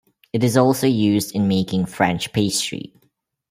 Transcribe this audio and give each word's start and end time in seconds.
It 0.33 0.43
is 0.43 0.57
also 0.57 0.87
used 0.87 1.35
in 1.35 1.47
making 1.47 1.85
French 1.85 2.33
pastry. 2.33 2.91